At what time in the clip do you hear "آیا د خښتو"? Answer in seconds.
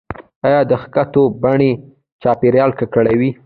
0.47-1.21